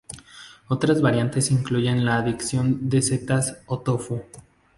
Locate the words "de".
2.89-3.03